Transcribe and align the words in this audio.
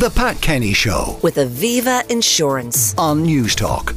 The 0.00 0.08
Pat 0.08 0.40
Kenny 0.40 0.72
Show 0.72 1.18
with 1.22 1.36
Aviva 1.36 2.10
Insurance. 2.10 2.94
on 2.96 3.22
Newstalk. 3.26 3.94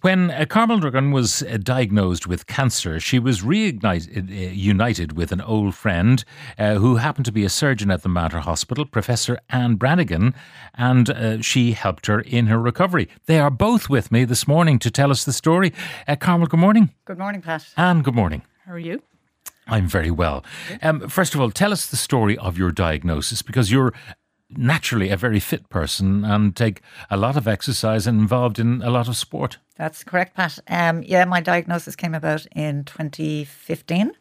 When 0.00 0.32
uh, 0.32 0.46
Carmel 0.48 0.80
Durgan 0.80 1.12
was 1.12 1.44
uh, 1.44 1.58
diagnosed 1.62 2.26
with 2.26 2.48
cancer, 2.48 2.98
she 2.98 3.20
was 3.20 3.44
reunited 3.44 4.28
uh, 4.28 4.34
united 4.34 5.12
with 5.12 5.30
an 5.30 5.40
old 5.42 5.76
friend 5.76 6.24
uh, 6.58 6.74
who 6.74 6.96
happened 6.96 7.24
to 7.26 7.30
be 7.30 7.44
a 7.44 7.48
surgeon 7.48 7.88
at 7.92 8.02
the 8.02 8.08
Mater 8.08 8.40
Hospital, 8.40 8.84
Professor 8.84 9.38
Ann 9.48 9.76
Brannigan, 9.76 10.34
and 10.74 11.08
uh, 11.08 11.40
she 11.40 11.70
helped 11.70 12.06
her 12.06 12.20
in 12.20 12.48
her 12.48 12.58
recovery. 12.58 13.08
They 13.26 13.38
are 13.38 13.52
both 13.52 13.88
with 13.88 14.10
me 14.10 14.24
this 14.24 14.48
morning 14.48 14.80
to 14.80 14.90
tell 14.90 15.12
us 15.12 15.22
the 15.24 15.32
story. 15.32 15.72
Uh, 16.08 16.16
Carmel, 16.16 16.48
good 16.48 16.58
morning. 16.58 16.90
Good 17.04 17.18
morning, 17.18 17.42
Pat. 17.42 17.64
Ann, 17.76 18.02
good 18.02 18.16
morning. 18.16 18.42
How 18.66 18.72
are 18.72 18.78
you? 18.80 19.02
I'm 19.68 19.86
very 19.86 20.10
well. 20.10 20.44
Um, 20.82 21.08
first 21.08 21.32
of 21.36 21.40
all, 21.40 21.52
tell 21.52 21.72
us 21.72 21.86
the 21.86 21.96
story 21.96 22.36
of 22.36 22.58
your 22.58 22.72
diagnosis 22.72 23.40
because 23.40 23.70
you're 23.70 23.94
naturally 24.50 25.10
a 25.10 25.16
very 25.16 25.40
fit 25.40 25.68
person 25.68 26.24
and 26.24 26.54
take 26.54 26.80
a 27.10 27.16
lot 27.16 27.36
of 27.36 27.48
exercise 27.48 28.06
and 28.06 28.20
involved 28.20 28.58
in 28.58 28.82
a 28.82 28.90
lot 28.90 29.08
of 29.08 29.16
sport. 29.16 29.58
That's 29.76 30.04
correct, 30.04 30.36
Pat. 30.36 30.58
Um, 30.68 31.02
yeah, 31.02 31.24
my 31.24 31.40
diagnosis 31.40 31.96
came 31.96 32.14
about 32.14 32.46
in 32.54 32.84
2015. 32.84 34.12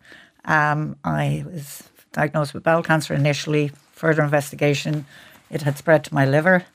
Um, 0.45 0.95
I 1.03 1.43
was 1.45 1.83
diagnosed 2.11 2.53
with 2.53 2.63
bowel 2.63 2.83
cancer 2.83 3.13
initially. 3.13 3.71
Further 3.91 4.23
investigation, 4.23 5.05
it 5.49 5.61
had 5.61 5.77
spread 5.77 6.03
to 6.05 6.13
my 6.13 6.25
liver. 6.25 6.65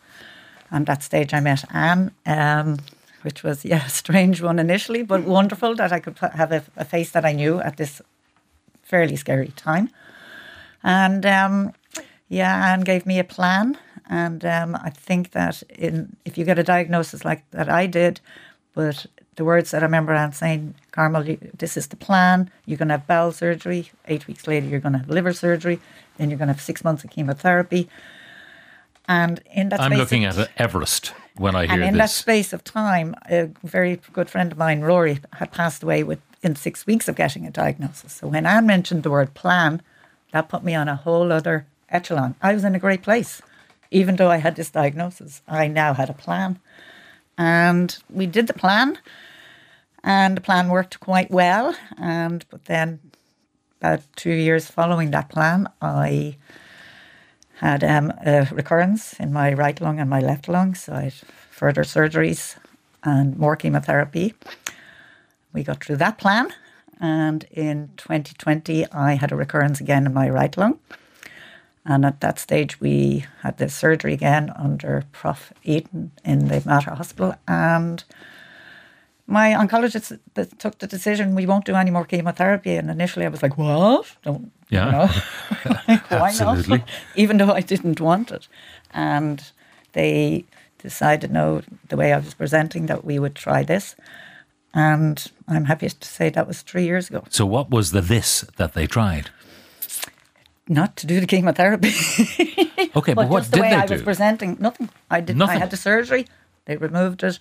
And 0.71 0.87
that 0.87 1.03
stage, 1.03 1.35
I 1.35 1.41
met 1.41 1.65
Ann, 1.75 2.13
um, 2.27 2.79
which 3.23 3.43
was 3.43 3.65
yeah, 3.65 3.87
a 3.87 3.91
strange 3.91 4.43
one 4.43 4.59
initially, 4.59 5.03
but 5.03 5.25
wonderful 5.25 5.75
that 5.77 5.93
I 5.93 6.01
could 6.01 6.19
have 6.19 6.53
a, 6.53 6.63
a 6.77 6.85
face 6.85 7.11
that 7.13 7.25
I 7.25 7.33
knew 7.33 7.61
at 7.61 7.77
this 7.77 8.01
fairly 8.83 9.17
scary 9.17 9.53
time. 9.57 9.91
And 10.83 11.27
um, 11.27 11.73
yeah, 12.29 12.73
Ann 12.73 12.81
gave 12.83 13.07
me 13.07 13.19
a 13.19 13.25
plan. 13.25 13.79
And 14.09 14.45
um, 14.45 14.75
I 14.77 14.91
think 14.91 15.33
that 15.33 15.63
in 15.69 16.17
if 16.25 16.39
you 16.39 16.45
get 16.45 16.59
a 16.59 16.63
diagnosis 16.63 17.25
like 17.25 17.49
that 17.51 17.69
I 17.69 17.87
did, 17.87 18.21
but 18.75 19.07
the 19.37 19.45
words 19.45 19.71
that 19.71 19.83
I 19.83 19.87
remember 19.87 20.13
Ann 20.15 20.33
saying, 20.33 20.75
Carmel, 20.91 21.37
this 21.57 21.77
is 21.77 21.87
the 21.89 21.97
plan. 21.97 22.51
You're 22.67 22.79
going 22.79 22.89
to 22.89 22.95
have 22.95 23.07
bowel 23.07 23.33
surgery. 23.33 23.91
Eight 24.07 24.27
weeks 24.27 24.47
later, 24.47 24.67
you're 24.67 24.81
going 24.81 24.95
to 24.95 24.99
have 24.99 25.09
liver 25.09 25.33
surgery. 25.33 25.81
Then 26.17 26.31
you're 26.31 26.39
going 26.39 26.49
to 26.49 26.55
have 26.55 26.61
six 26.63 26.83
months 26.83 27.05
of 27.05 27.11
chemotherapy. 27.11 27.89
And 29.07 29.41
in 29.53 29.69
that 29.71 29.81
I'm 29.81 29.93
space 29.93 29.99
looking 29.99 30.25
of, 30.25 30.39
at 30.39 30.51
Everest 30.57 31.15
when 31.37 31.55
I 31.55 31.67
hear 31.67 31.75
and 31.75 31.85
in 31.85 31.97
that 31.97 32.11
space 32.11 32.53
of 32.53 32.65
time, 32.65 33.15
a 33.31 33.49
very 33.63 34.01
good 34.13 34.29
friend 34.29 34.53
of 34.53 34.59
mine, 34.59 34.81
Rory, 34.81 35.21
had 35.35 35.53
passed 35.53 35.83
away 35.83 36.03
within 36.03 36.57
six 36.57 36.87
weeks 36.87 37.09
of 37.09 37.17
getting 37.17 37.47
a 37.47 37.51
diagnosis. 37.51 38.15
So 38.15 38.29
when 38.29 38.45
Ann 38.45 38.67
mentioned 38.67 39.03
the 39.03 39.11
word 39.11 39.35
plan, 39.35 39.81
that 40.33 40.49
put 40.49 40.65
me 40.65 40.75
on 40.75 40.89
a 40.89 40.97
whole 40.97 41.33
other 41.33 41.67
echelon. 41.91 42.35
I 42.43 42.55
was 42.55 42.65
in 42.65 42.75
a 42.75 42.79
great 42.79 43.03
place. 43.03 43.43
Even 43.91 44.17
though 44.17 44.31
I 44.31 44.37
had 44.37 44.57
this 44.57 44.71
diagnosis, 44.71 45.41
I 45.49 45.69
now 45.69 45.95
had 45.95 46.11
a 46.11 46.15
plan. 46.15 46.59
And 47.39 47.97
we 48.11 48.27
did 48.27 48.47
the 48.47 48.53
plan, 48.53 48.99
and 50.05 50.37
the 50.37 50.41
plan 50.41 50.69
worked 50.69 51.01
quite 51.01 51.31
well. 51.31 51.75
And 51.97 52.45
but 52.51 52.65
then, 52.67 53.01
about 53.81 54.03
two 54.17 54.33
years 54.33 54.71
following 54.71 55.11
that 55.13 55.31
plan, 55.31 55.69
I 55.81 56.37
had 57.61 57.83
um, 57.83 58.13
a 58.25 58.49
recurrence 58.53 59.15
in 59.15 59.33
my 59.33 59.53
right 59.53 59.81
lung 59.81 59.99
and 60.01 60.11
my 60.11 60.21
left 60.21 60.49
lung. 60.49 60.75
So 60.75 60.93
I 60.93 61.03
had 61.05 61.15
further 61.51 61.83
surgeries 61.83 62.57
and 63.03 63.37
more 63.37 63.57
chemotherapy. 63.57 64.35
We 65.53 65.65
got 65.65 65.83
through 65.83 65.97
that 65.97 66.19
plan. 66.19 66.53
And 67.01 67.45
in 67.51 67.91
2020, 67.97 68.91
I 68.93 69.15
had 69.15 69.33
a 69.33 69.37
recurrence 69.37 69.81
again 69.81 70.07
in 70.07 70.13
my 70.13 70.29
right 70.29 70.57
lung. 70.57 70.79
And 71.91 72.05
at 72.05 72.21
that 72.21 72.39
stage, 72.39 72.81
we 72.81 73.25
had 73.43 73.57
the 73.57 73.69
surgery 73.71 74.13
again 74.13 74.53
under 74.55 75.05
Prof. 75.13 75.53
Eaton 75.65 76.11
in 76.25 76.49
the 76.49 76.63
Mater 76.67 76.95
Hospital. 76.95 77.35
And 77.49 78.05
my 79.27 79.53
oncologist 79.53 80.19
th- 80.35 80.49
took 80.59 80.79
the 80.79 80.87
decision 80.87 81.35
we 81.35 81.47
won't 81.47 81.65
do 81.65 81.75
any 81.75 81.91
more 81.91 82.05
chemotherapy. 82.05 82.77
And 82.77 82.91
initially, 82.91 83.25
I 83.25 83.31
was 83.31 83.43
like, 83.43 83.57
what? 83.57 84.05
Don't, 84.23 84.53
Yeah. 84.69 84.85
you 84.87 84.93
know? 84.93 85.09
Like, 85.89 86.11
Why 86.11 86.29
Absolutely. 86.29 86.79
not? 86.79 86.89
Even 87.17 87.39
though 87.39 87.53
I 87.53 87.63
didn't 87.63 88.01
want 88.01 88.31
it. 88.33 88.49
And 88.93 89.43
they 89.93 90.45
decided, 90.83 91.31
no, 91.33 91.63
the 91.89 91.97
way 91.97 92.13
I 92.13 92.19
was 92.19 92.35
presenting, 92.35 92.87
that 92.87 93.05
we 93.05 93.19
would 93.19 93.35
try 93.35 93.63
this. 93.65 93.97
And 94.75 95.27
I'm 95.49 95.65
happy 95.65 95.89
to 95.89 96.09
say 96.09 96.29
that 96.31 96.47
was 96.47 96.61
three 96.63 96.85
years 96.85 97.09
ago. 97.09 97.25
So, 97.31 97.47
what 97.47 97.71
was 97.71 97.91
the 97.93 98.03
this 98.03 98.45
that 98.59 98.75
they 98.75 98.87
tried? 98.87 99.31
Not 100.69 100.97
to 100.97 101.07
do 101.07 101.21
the 101.21 101.27
chemotherapy. 101.27 101.93
Okay, 102.97 103.13
but, 103.15 103.23
But 103.25 103.29
what 103.29 103.41
just 103.41 103.53
the 103.53 103.61
way 103.61 103.71
they 103.71 103.77
I 103.77 103.87
do? 103.87 103.95
was 103.95 104.03
presenting, 104.03 104.57
nothing. 104.61 104.89
I 105.11 105.21
did. 105.21 105.37
Nothing? 105.37 105.57
I 105.57 105.59
had 105.61 105.71
the 105.71 105.77
surgery. 105.77 106.27
They 106.65 106.77
removed 106.77 107.23
it, 107.23 107.39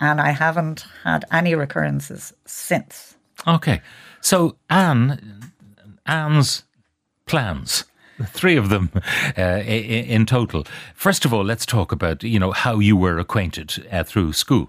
and 0.00 0.20
I 0.20 0.30
haven't 0.30 0.84
had 1.04 1.24
any 1.30 1.54
recurrences 1.54 2.32
since. 2.46 3.14
okay, 3.46 3.82
so 4.20 4.56
Ann, 4.70 5.52
Ann's 6.06 6.64
plans. 7.26 7.84
Three 8.26 8.56
of 8.56 8.68
them 8.68 8.90
uh, 8.94 9.00
i- 9.36 9.60
i- 9.60 10.06
in 10.14 10.24
total. 10.26 10.64
First 10.94 11.24
of 11.24 11.32
all, 11.34 11.44
let's 11.44 11.66
talk 11.66 11.92
about 11.92 12.24
you 12.24 12.38
know 12.40 12.52
how 12.52 12.78
you 12.80 12.96
were 12.96 13.18
acquainted 13.18 13.86
uh, 13.92 14.02
through 14.02 14.32
school. 14.32 14.68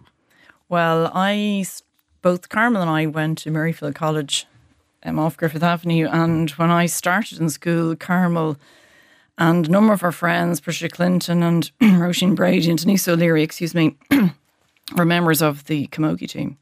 Well, 0.67 1.09
I 1.15 1.65
both 2.21 2.49
Carmel 2.49 2.81
and 2.81 2.91
I 2.91 3.05
went 3.07 3.39
to 3.39 3.49
Maryfield 3.51 3.95
College 3.95 4.45
um, 5.03 5.19
off 5.19 5.37
Griffith 5.37 5.63
Avenue, 5.63 6.07
and 6.07 6.49
when 6.51 6.71
I 6.71 6.85
started 6.85 7.39
in 7.39 7.49
school, 7.49 7.95
Carmel 7.95 8.57
and 9.39 9.67
a 9.67 9.71
number 9.71 9.93
of 9.93 10.03
our 10.03 10.11
friends, 10.11 10.59
Patricia 10.59 10.89
Clinton 10.89 11.41
and 11.41 11.71
Roisin 11.81 12.35
Brady 12.35 12.69
and 12.69 12.77
Denise 12.77 13.07
O'Leary, 13.07 13.41
excuse 13.41 13.73
me, 13.73 13.95
were 14.95 15.05
members 15.05 15.41
of 15.41 15.65
the 15.65 15.87
Camogie 15.87 16.29
team. 16.29 16.57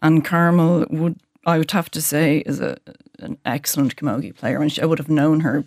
And 0.00 0.24
Carmel 0.24 0.86
would, 0.90 1.18
I 1.44 1.58
would 1.58 1.72
have 1.72 1.90
to 1.90 2.00
say, 2.00 2.38
is 2.46 2.60
a, 2.60 2.76
an 3.18 3.36
excellent 3.44 3.96
Camogie 3.96 4.34
player, 4.34 4.62
and 4.62 4.72
she, 4.72 4.80
I 4.80 4.86
would 4.86 5.00
have 5.00 5.08
known 5.08 5.40
her 5.40 5.64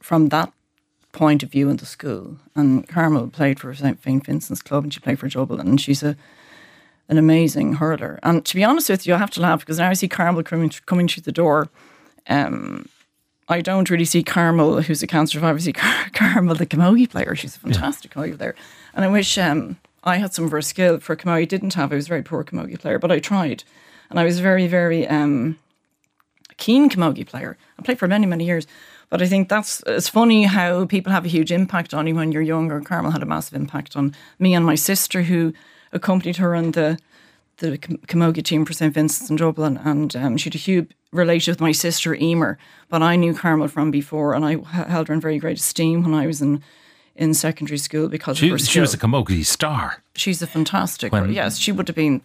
from 0.00 0.30
that 0.30 0.50
point 1.12 1.42
of 1.42 1.52
view 1.52 1.68
in 1.68 1.76
the 1.76 1.84
school. 1.84 2.38
And 2.54 2.88
Carmel 2.88 3.28
played 3.28 3.60
for 3.60 3.74
St. 3.74 4.02
Vincent's 4.02 4.62
Club, 4.62 4.84
and 4.84 4.94
she 4.94 5.00
played 5.00 5.18
for 5.18 5.28
Dublin, 5.28 5.68
and 5.68 5.80
she's 5.80 6.02
a 6.02 6.16
an 7.10 7.18
amazing 7.18 7.74
hurler. 7.74 8.18
And 8.22 8.46
to 8.46 8.54
be 8.54 8.64
honest 8.64 8.88
with 8.88 9.06
you, 9.06 9.14
I 9.14 9.18
have 9.18 9.32
to 9.32 9.40
laugh 9.40 9.60
because 9.60 9.78
now 9.78 9.90
I 9.90 9.94
see 9.94 10.08
Carmel 10.08 10.44
coming 10.44 10.70
coming 10.86 11.08
through 11.08 11.24
the 11.24 11.32
door. 11.32 11.68
Um, 12.28 12.88
I 13.48 13.60
don't 13.60 13.90
really 13.90 14.04
see 14.04 14.22
Carmel, 14.22 14.80
who's 14.80 15.02
a 15.02 15.08
cancer 15.08 15.38
survivor, 15.38 15.58
I 15.58 15.60
see 15.60 15.72
Car- 15.72 16.10
Carmel, 16.14 16.54
the 16.54 16.66
camogie 16.66 17.10
player. 17.10 17.34
She's 17.34 17.56
a 17.56 17.58
fantastic 17.58 18.12
camogie 18.12 18.38
player. 18.38 18.54
And 18.94 19.04
I 19.04 19.08
wish 19.08 19.36
um, 19.36 19.76
I 20.04 20.18
had 20.18 20.32
some 20.32 20.44
of 20.44 20.52
her 20.52 20.62
skill 20.62 21.00
for 21.00 21.16
camogie. 21.16 21.48
Didn't 21.48 21.74
have. 21.74 21.92
I 21.92 21.96
was 21.96 22.06
a 22.06 22.08
very 22.08 22.22
poor 22.22 22.44
camogie 22.44 22.78
player, 22.78 23.00
but 23.00 23.10
I 23.10 23.18
tried. 23.18 23.64
And 24.08 24.20
I 24.20 24.24
was 24.24 24.38
very, 24.38 24.68
very 24.68 25.06
um, 25.08 25.58
keen 26.58 26.88
camogie 26.88 27.26
player. 27.26 27.58
I 27.76 27.82
played 27.82 27.98
for 27.98 28.06
many, 28.06 28.26
many 28.26 28.44
years. 28.44 28.68
But 29.08 29.20
I 29.20 29.26
think 29.26 29.48
that's 29.48 29.82
it's 29.88 30.08
funny 30.08 30.44
how 30.44 30.86
people 30.86 31.12
have 31.12 31.24
a 31.24 31.28
huge 31.28 31.50
impact 31.50 31.92
on 31.92 32.06
you 32.06 32.14
when 32.14 32.30
you're 32.30 32.40
younger. 32.40 32.80
Carmel 32.80 33.10
had 33.10 33.24
a 33.24 33.26
massive 33.26 33.54
impact 33.54 33.96
on 33.96 34.14
me 34.38 34.54
and 34.54 34.64
my 34.64 34.76
sister, 34.76 35.22
who 35.22 35.52
accompanied 35.92 36.36
her 36.36 36.54
on 36.54 36.72
the 36.72 36.98
the 37.58 37.76
camogie 37.78 38.42
team 38.42 38.64
for 38.64 38.72
St 38.72 38.94
Vincent's 38.94 39.28
in 39.28 39.36
Dublin, 39.36 39.76
and 39.84 40.16
um, 40.16 40.36
she 40.38 40.46
had 40.48 40.54
a 40.54 40.58
huge 40.58 40.90
relationship 41.12 41.60
with 41.60 41.60
my 41.60 41.72
sister 41.72 42.14
Emer. 42.14 42.56
But 42.88 43.02
I 43.02 43.16
knew 43.16 43.34
Carmel 43.34 43.68
from 43.68 43.90
before, 43.90 44.32
and 44.32 44.44
I 44.46 44.56
held 44.86 45.08
her 45.08 45.14
in 45.14 45.20
very 45.20 45.38
great 45.38 45.58
esteem 45.58 46.02
when 46.02 46.14
I 46.14 46.26
was 46.26 46.40
in 46.40 46.62
in 47.14 47.34
secondary 47.34 47.76
school 47.78 48.08
because 48.08 48.38
She, 48.38 48.46
of 48.46 48.52
her 48.52 48.58
she 48.58 48.80
was 48.80 48.94
a 48.94 48.98
camogie 48.98 49.44
star. 49.44 50.02
She's 50.14 50.40
a 50.40 50.46
fantastic. 50.46 51.12
When- 51.12 51.32
yes, 51.32 51.58
she 51.58 51.70
would 51.70 51.86
have 51.88 51.96
been 51.96 52.22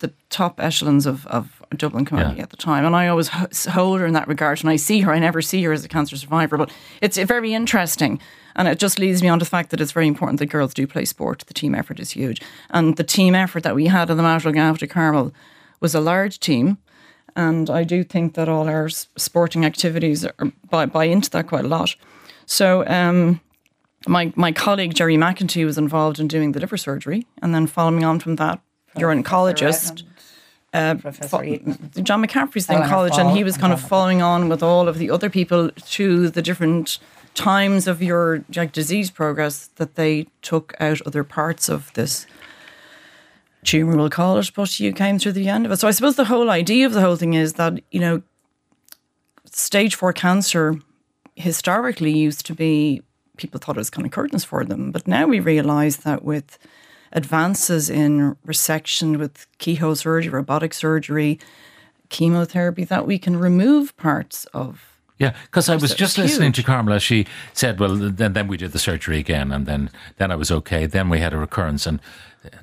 the 0.00 0.12
top 0.30 0.58
echelons 0.60 1.06
of, 1.06 1.26
of 1.28 1.59
Dublin 1.76 2.04
camogie 2.04 2.36
Yeah. 2.36 2.42
at 2.42 2.50
the 2.50 2.56
time, 2.56 2.84
and 2.84 2.96
I 2.96 3.08
always 3.08 3.28
hold 3.28 4.00
her 4.00 4.06
in 4.06 4.12
that 4.14 4.26
regard. 4.28 4.60
And 4.60 4.68
I 4.70 4.76
see 4.76 5.00
her, 5.00 5.12
I 5.12 5.18
never 5.18 5.40
see 5.42 5.62
her 5.64 5.72
as 5.72 5.84
a 5.84 5.88
cancer 5.88 6.16
survivor, 6.16 6.56
but 6.56 6.70
it's 7.00 7.16
very 7.18 7.54
interesting. 7.54 8.20
And 8.56 8.66
it 8.66 8.78
just 8.78 8.98
leads 8.98 9.22
me 9.22 9.28
on 9.28 9.38
to 9.38 9.44
the 9.44 9.48
fact 9.48 9.70
that 9.70 9.80
it's 9.80 9.92
very 9.92 10.08
important 10.08 10.40
that 10.40 10.46
girls 10.46 10.74
do 10.74 10.86
play 10.86 11.04
sport. 11.04 11.44
The 11.46 11.54
team 11.54 11.74
effort 11.74 12.00
is 12.00 12.10
huge, 12.10 12.40
and 12.70 12.96
the 12.96 13.04
team 13.04 13.34
effort 13.34 13.62
that 13.62 13.74
we 13.74 13.86
had 13.86 14.10
in 14.10 14.16
the 14.16 14.22
Mount 14.22 14.44
after 14.56 14.86
Carmel 14.86 15.32
was 15.80 15.94
a 15.94 16.00
large 16.00 16.40
team. 16.40 16.78
And 17.36 17.70
I 17.70 17.84
do 17.84 18.02
think 18.02 18.34
that 18.34 18.48
all 18.48 18.68
our 18.68 18.88
sporting 18.88 19.64
activities 19.64 20.26
are, 20.26 20.34
buy, 20.68 20.86
buy 20.86 21.04
into 21.04 21.30
that 21.30 21.46
quite 21.46 21.64
a 21.64 21.68
lot. 21.68 21.94
So 22.46 22.84
um, 22.88 23.40
my 24.08 24.32
my 24.34 24.50
colleague 24.50 24.94
Gerry 24.94 25.16
McEntee 25.16 25.64
was 25.64 25.78
involved 25.78 26.18
in 26.18 26.26
doing 26.26 26.50
the 26.52 26.58
liver 26.60 26.76
surgery, 26.76 27.26
and 27.40 27.54
then 27.54 27.68
following 27.68 28.02
on 28.04 28.18
from 28.18 28.34
that, 28.36 28.60
you're 28.98 29.12
an 29.12 29.22
oncologist. 29.22 30.02
Uh, 30.72 30.94
Professor 30.94 31.42
Eaton. 31.42 31.90
John 32.04 32.24
McCaffrey's 32.24 32.66
the 32.66 32.74
college, 32.74 33.18
and 33.18 33.36
he 33.36 33.42
was 33.42 33.56
kind 33.56 33.72
of 33.72 33.80
following 33.80 34.22
on 34.22 34.48
with 34.48 34.62
all 34.62 34.86
of 34.86 34.98
the 34.98 35.10
other 35.10 35.28
people 35.28 35.70
to 35.70 36.30
the 36.30 36.42
different 36.42 36.98
times 37.34 37.86
of 37.86 38.02
your 38.02 38.44
like 38.54 38.72
disease 38.72 39.10
progress 39.10 39.68
that 39.76 39.94
they 39.94 40.26
took 40.42 40.74
out 40.80 41.00
other 41.02 41.24
parts 41.24 41.68
of 41.68 41.92
this 41.94 42.26
tumor, 43.64 43.96
we'll 43.96 44.10
call 44.10 44.38
it, 44.38 44.50
but 44.54 44.80
you 44.80 44.92
came 44.92 45.18
through 45.18 45.32
the 45.32 45.48
end 45.48 45.66
of 45.66 45.72
it. 45.72 45.78
So 45.78 45.88
I 45.88 45.90
suppose 45.90 46.16
the 46.16 46.24
whole 46.24 46.50
idea 46.50 46.86
of 46.86 46.92
the 46.92 47.00
whole 47.00 47.16
thing 47.16 47.34
is 47.34 47.54
that, 47.54 47.80
you 47.90 48.00
know, 48.00 48.22
stage 49.44 49.94
four 49.94 50.12
cancer 50.12 50.76
historically 51.36 52.12
used 52.16 52.46
to 52.46 52.54
be 52.54 53.02
people 53.36 53.58
thought 53.58 53.76
it 53.76 53.80
was 53.80 53.90
kind 53.90 54.06
of 54.06 54.12
curtains 54.12 54.44
for 54.44 54.64
them. 54.64 54.90
But 54.90 55.06
now 55.06 55.26
we 55.26 55.40
realise 55.40 55.96
that 55.96 56.22
with 56.22 56.58
advances 57.12 57.90
in 57.90 58.36
resection, 58.46 59.18
with 59.18 59.46
keyhole 59.58 59.96
surgery, 59.96 60.30
robotic 60.30 60.74
surgery, 60.74 61.38
chemotherapy, 62.08 62.84
that 62.84 63.06
we 63.06 63.18
can 63.18 63.36
remove 63.36 63.96
parts 63.96 64.44
of 64.46 64.90
yeah, 65.20 65.34
because 65.42 65.68
I 65.68 65.76
was 65.76 65.94
just 65.94 66.16
huge. 66.16 66.30
listening 66.30 66.52
to 66.52 66.62
Carmela. 66.62 66.98
She 66.98 67.26
said, 67.52 67.78
"Well, 67.78 67.94
then 67.94 68.32
then 68.32 68.48
we 68.48 68.56
did 68.56 68.72
the 68.72 68.78
surgery 68.78 69.18
again, 69.18 69.52
and 69.52 69.66
then 69.66 69.90
then 70.16 70.32
I 70.32 70.34
was 70.34 70.50
okay. 70.50 70.86
Then 70.86 71.10
we 71.10 71.18
had 71.18 71.34
a 71.34 71.36
recurrence, 71.36 71.86
and 71.86 72.00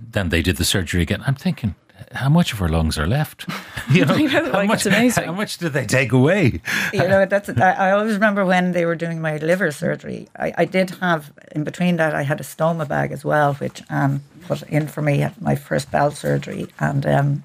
then 0.01 0.29
they 0.29 0.41
did 0.41 0.57
the 0.57 0.65
surgery 0.65 1.03
again." 1.03 1.23
I'm 1.27 1.35
thinking, 1.35 1.75
how 2.13 2.29
much 2.29 2.53
of 2.53 2.59
her 2.59 2.69
lungs 2.69 2.97
are 2.97 3.07
left? 3.07 3.45
You 3.89 4.03
know, 4.03 4.17
know, 4.17 4.27
how 4.27 4.51
like, 4.51 4.67
much 4.67 4.79
it's 4.79 4.85
amazing. 4.87 5.23
how 5.23 5.31
much 5.31 5.59
did 5.59 5.71
they 5.71 5.85
take 5.85 6.11
away? 6.11 6.59
you 6.91 7.07
know, 7.07 7.25
that's. 7.25 7.47
I, 7.47 7.71
I 7.71 7.91
always 7.91 8.15
remember 8.15 8.43
when 8.45 8.73
they 8.73 8.85
were 8.85 8.95
doing 8.95 9.21
my 9.21 9.37
liver 9.37 9.71
surgery. 9.71 10.27
I, 10.37 10.53
I 10.57 10.65
did 10.65 10.89
have 10.99 11.31
in 11.53 11.63
between 11.63 11.95
that 11.95 12.13
I 12.13 12.23
had 12.23 12.41
a 12.41 12.43
stoma 12.43 12.85
bag 12.85 13.13
as 13.13 13.23
well, 13.23 13.53
which 13.53 13.81
Anne 13.89 14.23
put 14.41 14.61
in 14.63 14.87
for 14.89 15.01
me 15.01 15.21
at 15.21 15.41
my 15.41 15.55
first 15.55 15.89
bowel 15.89 16.11
surgery, 16.11 16.67
and 16.81 17.05
um, 17.05 17.43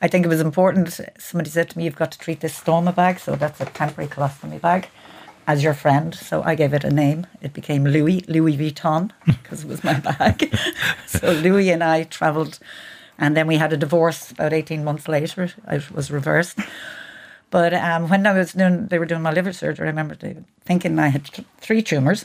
I 0.00 0.08
think 0.08 0.24
it 0.24 0.30
was 0.30 0.40
important. 0.40 0.98
Somebody 1.18 1.50
said 1.50 1.68
to 1.70 1.76
me, 1.76 1.84
"You've 1.84 1.96
got 1.96 2.12
to 2.12 2.18
treat 2.18 2.40
this 2.40 2.58
stoma 2.58 2.94
bag, 2.94 3.18
so 3.18 3.36
that's 3.36 3.60
a 3.60 3.66
temporary 3.66 4.08
colostomy 4.08 4.58
bag." 4.60 4.88
As 5.46 5.62
your 5.62 5.74
friend, 5.74 6.14
so 6.14 6.42
I 6.42 6.54
gave 6.54 6.72
it 6.72 6.84
a 6.84 6.90
name. 6.90 7.26
It 7.42 7.52
became 7.52 7.84
Louis 7.84 8.24
Louis 8.28 8.56
Vuitton 8.56 9.10
because 9.26 9.64
it 9.64 9.68
was 9.68 9.84
my 9.84 9.94
bag. 10.00 10.54
so 11.06 11.32
Louis 11.32 11.68
and 11.70 11.82
I 11.84 12.04
travelled, 12.04 12.60
and 13.20 13.36
then 13.36 13.46
we 13.46 13.56
had 13.56 13.72
a 13.72 13.76
divorce 13.76 14.32
about 14.32 14.52
eighteen 14.52 14.82
months 14.82 15.06
later. 15.06 15.52
It 15.68 15.90
was 15.92 16.10
reversed. 16.10 16.58
But 17.50 17.74
um, 17.74 18.08
when 18.08 18.26
I 18.26 18.32
was 18.32 18.52
doing, 18.52 18.86
they 18.86 18.98
were 18.98 19.06
doing 19.06 19.22
my 19.22 19.32
liver 19.32 19.52
surgery. 19.52 19.86
I 19.86 19.90
remember 19.90 20.16
thinking 20.64 20.98
I 20.98 21.08
had 21.08 21.24
th- 21.26 21.46
three 21.58 21.82
tumors. 21.82 22.24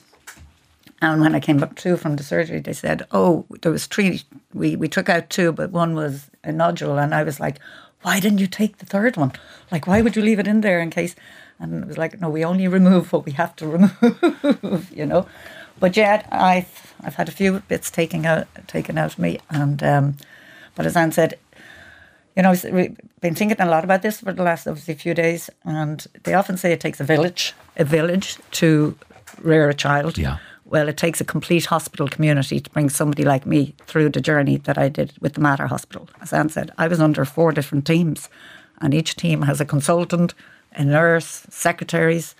And 1.01 1.19
when 1.19 1.35
I 1.35 1.39
came 1.39 1.57
back 1.57 1.75
to 1.77 1.97
from 1.97 2.15
the 2.15 2.23
surgery, 2.23 2.59
they 2.61 2.73
said, 2.73 3.05
"Oh, 3.11 3.45
there 3.61 3.71
was 3.71 3.85
three. 3.85 4.21
We 4.53 4.75
we 4.75 4.87
took 4.87 5.09
out 5.09 5.29
two, 5.29 5.51
but 5.51 5.71
one 5.71 5.93
was 5.95 6.29
a 6.43 6.51
nodule." 6.51 6.97
And 6.97 7.13
I 7.13 7.23
was 7.23 7.39
like, 7.39 7.59
"Why 8.01 8.19
didn't 8.19 8.39
you 8.39 8.47
take 8.47 8.77
the 8.77 8.85
third 8.85 9.17
one? 9.17 9.33
Like, 9.71 9.87
why 9.87 10.01
would 10.01 10.15
you 10.15 10.21
leave 10.21 10.39
it 10.39 10.47
in 10.47 10.61
there 10.61 10.79
in 10.79 10.89
case?" 10.89 11.15
And 11.59 11.83
it 11.83 11.87
was 11.87 11.97
like, 11.97 12.21
"No, 12.21 12.29
we 12.29 12.45
only 12.45 12.67
remove 12.67 13.11
what 13.11 13.25
we 13.25 13.33
have 13.33 13.55
to 13.57 13.67
remove," 13.75 14.91
you 14.91 15.05
know. 15.05 15.27
But 15.79 15.97
yet, 15.97 16.27
I've 16.31 16.93
I've 17.03 17.15
had 17.15 17.27
a 17.27 17.33
few 17.33 17.59
bits 17.67 17.91
taken 17.91 18.25
out 18.25 18.47
taken 18.67 18.97
out 18.97 19.13
of 19.13 19.19
me, 19.19 19.39
and 19.49 19.83
um, 19.83 20.17
but 20.75 20.85
as 20.85 20.95
Ann 20.95 21.11
said, 21.11 21.37
you 22.35 22.43
know, 22.43 22.53
we've 22.71 22.97
been 23.21 23.35
thinking 23.35 23.59
a 23.61 23.65
lot 23.65 23.83
about 23.83 24.01
this 24.01 24.19
for 24.19 24.33
the 24.33 24.43
last 24.43 24.67
obviously 24.67 24.93
few 24.95 25.13
days, 25.13 25.49
and 25.63 26.05
they 26.23 26.33
often 26.33 26.57
say 26.57 26.71
it 26.71 26.81
takes 26.81 26.99
a 26.99 27.03
village, 27.03 27.53
a 27.77 27.85
village 27.85 28.37
to 28.51 28.97
rear 29.41 29.69
a 29.69 29.73
child. 29.73 30.17
Yeah. 30.17 30.37
Well, 30.65 30.89
it 30.89 30.97
takes 30.97 31.21
a 31.21 31.25
complete 31.25 31.65
hospital 31.65 32.07
community 32.07 32.59
to 32.59 32.69
bring 32.71 32.89
somebody 32.89 33.23
like 33.23 33.45
me 33.45 33.75
through 33.85 34.09
the 34.09 34.19
journey 34.19 34.57
that 34.57 34.77
I 34.77 34.89
did 34.89 35.13
with 35.21 35.33
the 35.33 35.41
Mater 35.41 35.67
Hospital. 35.67 36.09
As 36.21 36.33
Ann 36.33 36.49
said, 36.49 36.71
I 36.77 36.87
was 36.87 36.99
under 36.99 37.23
four 37.23 37.51
different 37.51 37.85
teams, 37.85 38.29
and 38.81 38.93
each 38.93 39.15
team 39.15 39.43
has 39.43 39.61
a 39.61 39.65
consultant, 39.65 40.33
a 40.73 40.83
nurse, 40.83 41.45
secretaries. 41.49 42.35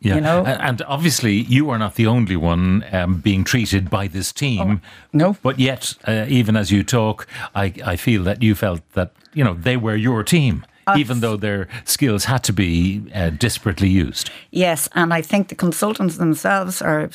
Yeah. 0.00 0.14
You 0.14 0.20
know? 0.22 0.44
And 0.44 0.82
obviously 0.82 1.34
you 1.34 1.70
are 1.70 1.78
not 1.78 1.94
the 1.94 2.06
only 2.06 2.36
one 2.36 2.84
um, 2.92 3.20
being 3.20 3.44
treated 3.44 3.90
by 3.90 4.08
this 4.08 4.32
team. 4.32 4.80
no. 5.12 5.36
but 5.42 5.58
yet, 5.58 5.94
uh, 6.08 6.26
even 6.28 6.56
as 6.56 6.70
you 6.70 6.82
talk, 6.82 7.26
I 7.54 7.72
I 7.84 7.96
feel 7.96 8.24
that 8.24 8.42
you 8.42 8.54
felt 8.54 8.80
that 8.92 9.12
you 9.34 9.44
know 9.44 9.54
they 9.54 9.76
were 9.76 9.96
your 9.96 10.24
team. 10.24 10.64
Even 10.96 11.20
though 11.20 11.36
their 11.36 11.68
skills 11.84 12.24
had 12.24 12.42
to 12.42 12.52
be 12.52 13.02
uh, 13.14 13.30
disparately 13.30 13.88
used. 13.88 14.28
Yes, 14.50 14.88
and 14.92 15.14
I 15.14 15.22
think 15.22 15.46
the 15.46 15.54
consultants 15.54 16.16
themselves 16.16 16.82
are, 16.82 17.08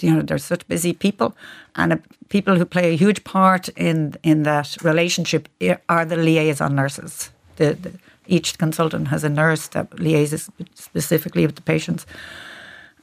you 0.00 0.14
know, 0.14 0.22
they're 0.22 0.38
such 0.38 0.64
busy 0.68 0.92
people, 0.92 1.34
and 1.74 1.92
uh, 1.92 1.96
people 2.28 2.54
who 2.54 2.64
play 2.64 2.92
a 2.94 2.96
huge 2.96 3.24
part 3.24 3.68
in 3.70 4.14
in 4.22 4.44
that 4.44 4.76
relationship 4.82 5.48
are 5.88 6.04
the 6.04 6.16
liaison 6.16 6.74
nurses. 6.76 7.30
The, 7.56 7.74
the, 7.74 7.90
each 8.26 8.58
consultant 8.58 9.08
has 9.08 9.24
a 9.24 9.28
nurse 9.28 9.68
that 9.68 9.90
liaises 9.90 10.48
specifically 10.74 11.46
with 11.46 11.56
the 11.56 11.62
patients. 11.62 12.06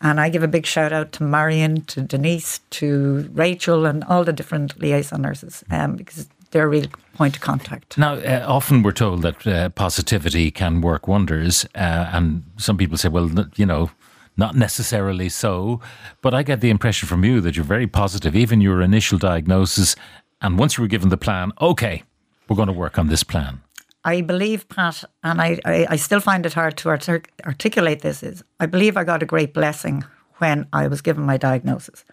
And 0.01 0.19
I 0.19 0.29
give 0.29 0.43
a 0.43 0.47
big 0.47 0.65
shout 0.65 0.91
out 0.91 1.13
to 1.13 1.23
Marion, 1.23 1.81
to 1.85 2.01
Denise, 2.01 2.59
to 2.71 3.29
Rachel, 3.33 3.85
and 3.85 4.03
all 4.03 4.23
the 4.25 4.33
different 4.33 4.79
liaison 4.81 5.21
nurses, 5.21 5.63
um, 5.71 5.95
because 5.95 6.27
they're 6.51 6.65
a 6.65 6.67
real 6.67 6.87
point 7.15 7.35
of 7.37 7.41
contact. 7.41 7.97
Now, 7.97 8.15
uh, 8.15 8.45
often 8.47 8.83
we're 8.83 8.91
told 8.91 9.21
that 9.21 9.47
uh, 9.47 9.69
positivity 9.69 10.51
can 10.51 10.81
work 10.81 11.07
wonders, 11.07 11.65
uh, 11.75 12.09
and 12.11 12.43
some 12.57 12.77
people 12.77 12.97
say, 12.97 13.09
well, 13.09 13.29
you 13.55 13.65
know, 13.65 13.91
not 14.35 14.55
necessarily 14.55 15.29
so. 15.29 15.79
But 16.21 16.33
I 16.33 16.43
get 16.43 16.61
the 16.61 16.69
impression 16.69 17.07
from 17.07 17.23
you 17.23 17.41
that 17.41 17.55
you're 17.55 17.65
very 17.65 17.87
positive, 17.87 18.35
even 18.35 18.61
your 18.61 18.81
initial 18.81 19.17
diagnosis. 19.17 19.95
And 20.41 20.59
once 20.59 20.77
you 20.77 20.81
were 20.83 20.87
given 20.87 21.09
the 21.09 21.17
plan, 21.17 21.51
okay, 21.61 22.03
we're 22.47 22.55
going 22.55 22.67
to 22.67 22.73
work 22.73 22.97
on 22.99 23.07
this 23.07 23.23
plan. 23.23 23.61
I 24.05 24.21
believe, 24.21 24.67
Pat, 24.67 25.03
and 25.23 25.41
I, 25.41 25.59
I, 25.65 25.87
I 25.91 25.95
still 25.95 26.19
find 26.19 26.45
it 26.45 26.53
hard 26.53 26.77
to 26.77 26.89
artic- 26.89 27.31
articulate 27.45 28.01
this, 28.01 28.21
is 28.21 28.43
I 28.59 28.65
believe 28.65 28.97
I 28.97 29.03
got 29.03 29.23
a 29.23 29.25
great 29.25 29.53
blessing 29.53 30.03
when 30.37 30.67
I 30.73 30.87
was 30.87 31.01
given 31.01 31.23
my 31.23 31.37
diagnosis. 31.37 32.03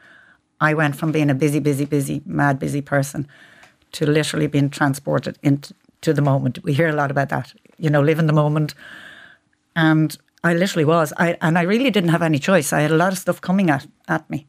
I 0.61 0.75
went 0.75 0.95
from 0.95 1.11
being 1.11 1.31
a 1.31 1.35
busy, 1.35 1.59
busy, 1.59 1.85
busy, 1.85 2.23
mad, 2.25 2.59
busy 2.59 2.81
person 2.81 3.27
to 3.93 4.07
literally 4.07 4.47
being 4.47 4.71
transported 4.71 5.39
into 5.43 6.13
the 6.13 6.23
moment. 6.23 6.63
We 6.63 6.75
hear 6.75 6.89
a 6.89 6.93
lot 6.93 7.11
about 7.11 7.31
that, 7.31 7.53
you 7.79 7.91
know, 7.91 8.03
live 8.03 8.19
in 8.19 8.27
the 8.27 8.33
moment. 8.33 8.75
And 9.75 10.17
I 10.45 10.55
literally 10.55 10.85
was. 10.85 11.13
I, 11.17 11.37
and 11.41 11.59
I 11.59 11.63
really 11.63 11.91
didn't 11.91 12.11
have 12.11 12.23
any 12.23 12.39
choice. 12.39 12.73
I 12.73 12.83
had 12.83 12.93
a 12.93 12.97
lot 12.97 13.13
of 13.13 13.19
stuff 13.19 13.41
coming 13.41 13.69
at, 13.69 13.87
at 14.07 14.29
me. 14.31 14.47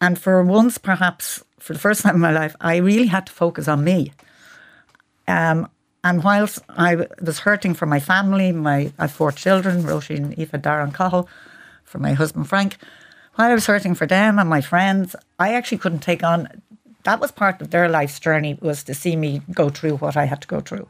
And 0.00 0.18
for 0.18 0.42
once, 0.42 0.78
perhaps 0.78 1.44
for 1.58 1.72
the 1.72 1.78
first 1.78 2.02
time 2.02 2.14
in 2.14 2.20
my 2.20 2.32
life, 2.32 2.56
I 2.60 2.76
really 2.76 3.06
had 3.08 3.26
to 3.26 3.32
focus 3.32 3.68
on 3.68 3.84
me. 3.84 4.12
Um, 5.26 5.68
and 6.08 6.24
whilst 6.24 6.58
I 6.70 7.06
was 7.20 7.40
hurting 7.40 7.74
for 7.74 7.84
my 7.94 8.00
family, 8.00 8.50
my 8.50 8.78
I 8.98 9.02
have 9.02 9.12
four 9.12 9.30
children, 9.30 9.82
Roisin, 9.82 10.24
Aoife, 10.38 10.62
Darren, 10.66 10.94
Cahill, 10.94 11.28
for 11.84 11.98
my 11.98 12.14
husband 12.14 12.48
Frank, 12.48 12.78
while 13.34 13.50
I 13.50 13.54
was 13.54 13.66
hurting 13.66 13.94
for 13.94 14.06
them 14.06 14.38
and 14.38 14.48
my 14.48 14.62
friends, 14.62 15.14
I 15.38 15.48
actually 15.54 15.78
couldn't 15.82 16.08
take 16.10 16.22
on. 16.22 16.38
That 17.02 17.20
was 17.20 17.30
part 17.30 17.60
of 17.60 17.70
their 17.70 17.88
life's 17.88 18.18
journey 18.18 18.52
was 18.68 18.82
to 18.84 18.94
see 18.94 19.16
me 19.16 19.42
go 19.60 19.68
through 19.68 19.96
what 19.98 20.16
I 20.16 20.24
had 20.24 20.40
to 20.44 20.48
go 20.48 20.60
through, 20.60 20.88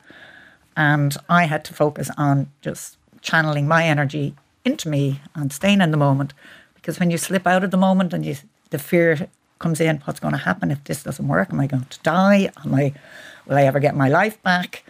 and 0.77 1.17
I 1.29 1.43
had 1.53 1.65
to 1.65 1.75
focus 1.75 2.09
on 2.17 2.37
just 2.61 2.97
channeling 3.21 3.67
my 3.67 3.83
energy 3.95 4.35
into 4.65 4.89
me 4.89 5.21
and 5.35 5.53
staying 5.53 5.81
in 5.81 5.91
the 5.91 6.05
moment, 6.09 6.33
because 6.77 7.01
when 7.01 7.11
you 7.11 7.19
slip 7.19 7.47
out 7.47 7.65
of 7.65 7.73
the 7.73 7.77
moment 7.89 8.15
and 8.15 8.25
you 8.25 8.37
the 8.71 8.79
fear 8.79 9.29
comes 9.59 9.81
in, 9.81 9.97
what's 10.05 10.21
going 10.21 10.37
to 10.39 10.47
happen 10.51 10.71
if 10.71 10.85
this 10.85 11.03
doesn't 11.03 11.27
work? 11.27 11.49
Am 11.53 11.59
I 11.59 11.67
going 11.67 11.89
to 11.91 11.99
die? 12.05 12.51
Am 12.65 12.73
I? 12.73 12.93
Will 13.47 13.57
I 13.57 13.65
ever 13.65 13.81
get 13.81 13.97
my 13.97 14.09
life 14.21 14.41
back? 14.43 14.85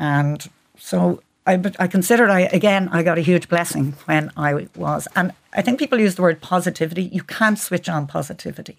And 0.00 0.48
so 0.78 1.22
I, 1.46 1.56
but 1.58 1.76
I 1.78 1.86
considered 1.86 2.30
I 2.30 2.40
again 2.40 2.88
I 2.90 3.02
got 3.02 3.18
a 3.18 3.20
huge 3.20 3.48
blessing 3.48 3.94
when 4.06 4.32
I 4.36 4.66
was, 4.74 5.06
and 5.14 5.32
I 5.52 5.62
think 5.62 5.78
people 5.78 6.00
use 6.00 6.14
the 6.16 6.22
word 6.22 6.40
positivity. 6.40 7.02
You 7.04 7.22
can't 7.22 7.58
switch 7.58 7.88
on 7.88 8.06
positivity. 8.06 8.78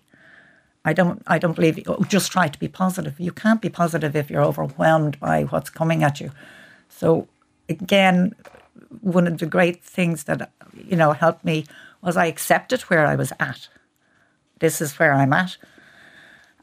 I 0.83 0.93
don't. 0.93 1.21
I 1.27 1.37
don't 1.37 1.55
believe. 1.55 1.79
Oh, 1.87 2.03
just 2.05 2.31
try 2.31 2.47
to 2.47 2.59
be 2.59 2.67
positive. 2.67 3.19
You 3.19 3.31
can't 3.31 3.61
be 3.61 3.69
positive 3.69 4.15
if 4.15 4.31
you're 4.31 4.43
overwhelmed 4.43 5.19
by 5.19 5.43
what's 5.43 5.69
coming 5.69 6.03
at 6.03 6.19
you. 6.19 6.31
So 6.89 7.27
again, 7.69 8.33
one 9.01 9.27
of 9.27 9.37
the 9.37 9.45
great 9.45 9.83
things 9.83 10.23
that 10.23 10.49
you 10.73 10.95
know 10.97 11.11
helped 11.13 11.45
me 11.45 11.65
was 12.01 12.17
I 12.17 12.25
accepted 12.25 12.81
where 12.89 13.05
I 13.05 13.15
was 13.15 13.31
at. 13.39 13.67
This 14.59 14.81
is 14.81 14.97
where 14.97 15.13
I'm 15.13 15.33
at, 15.33 15.57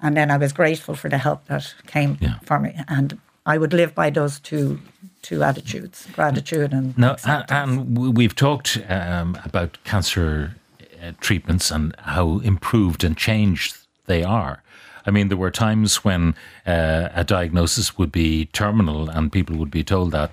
and 0.03 0.17
then 0.17 0.33
I 0.33 0.37
was 0.37 0.53
grateful 0.53 0.97
for 0.97 1.09
the 1.09 1.19
help 1.19 1.45
that 1.47 1.75
came 1.87 2.19
Yeah. 2.21 2.41
for 2.43 2.59
me. 2.59 2.75
And 2.89 3.21
I 3.49 3.57
would 3.59 3.73
live 3.73 3.95
by 3.95 4.11
those 4.11 4.39
two 4.41 4.79
two 5.23 5.43
attitudes: 5.43 6.07
gratitude 6.13 6.73
and 6.73 6.97
No, 6.97 7.09
and, 7.09 7.15
acceptance. 7.17 7.51
and 7.51 8.17
we've 8.17 8.35
talked 8.37 8.79
um, 8.89 9.39
about 9.45 9.79
cancer 9.85 10.55
uh, 11.03 11.13
treatments 11.21 11.71
and 11.71 11.95
how 11.99 12.39
improved 12.45 13.05
and 13.05 13.17
changed 13.17 13.77
they 14.07 14.23
are. 14.23 14.63
I 15.07 15.11
mean, 15.11 15.29
there 15.29 15.39
were 15.39 15.51
times 15.51 16.05
when 16.05 16.35
uh, 16.67 17.09
a 17.15 17.25
diagnosis 17.25 17.97
would 17.97 18.13
be 18.13 18.47
terminal 18.53 19.09
and 19.09 19.33
people 19.33 19.57
would 19.57 19.71
be 19.71 19.85
told 19.85 20.13
that. 20.13 20.31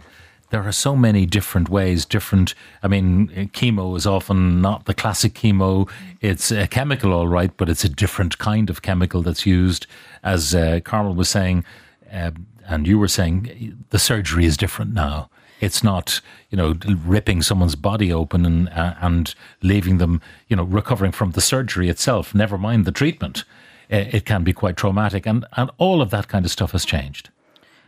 There 0.52 0.68
are 0.68 0.72
so 0.72 0.96
many 0.96 1.26
different 1.26 1.70
ways, 1.70 2.06
different. 2.06 2.54
I 2.84 2.88
mean, 2.88 3.50
chemo 3.54 3.98
is 3.98 4.06
often 4.06 4.62
not 4.62 4.86
the 4.86 4.94
classic 4.94 5.34
chemo. 5.34 5.90
It's 6.22 6.52
a 6.52 6.68
chemical, 6.68 7.12
all 7.14 7.28
right, 7.28 7.52
but 7.58 7.68
it's 7.68 7.84
a 7.84 7.90
different 7.90 8.38
kind 8.38 8.70
of 8.70 8.82
chemical 8.82 9.22
that's 9.24 9.46
used. 9.46 9.88
As 10.24 10.54
uh, 10.54 10.80
Carmel 10.84 11.16
was 11.16 11.30
saying, 11.30 11.66
uh, 12.14 12.32
and 12.68 12.88
you 12.88 13.00
were 13.00 13.08
saying, 13.08 13.78
the 13.90 14.00
surgery 14.00 14.46
is 14.46 14.58
different 14.58 14.94
now. 14.94 15.30
It's 15.62 15.84
not, 15.84 16.22
you 16.50 16.58
know, 16.58 16.76
ripping 17.06 17.42
someone's 17.42 17.76
body 17.76 18.12
open 18.12 18.46
and 18.46 18.70
uh, 18.70 18.96
and 19.00 19.34
leaving 19.62 20.00
them, 20.00 20.22
you 20.48 20.56
know, 20.56 20.64
recovering 20.64 21.14
from 21.14 21.32
the 21.32 21.42
surgery 21.42 21.90
itself. 21.90 22.36
Never 22.36 22.58
mind 22.58 22.86
the 22.86 22.92
treatment. 22.92 23.46
It 23.88 24.26
can 24.26 24.44
be 24.44 24.52
quite 24.52 24.76
traumatic, 24.76 25.26
and 25.26 25.46
and 25.54 25.72
all 25.78 26.02
of 26.02 26.10
that 26.10 26.28
kind 26.28 26.44
of 26.46 26.52
stuff 26.52 26.72
has 26.72 26.86
changed. 26.86 27.30